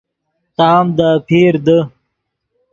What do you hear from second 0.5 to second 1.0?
تام